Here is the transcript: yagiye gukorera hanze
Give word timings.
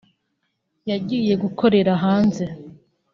yagiye 0.89 1.33
gukorera 1.43 1.91
hanze 2.03 2.43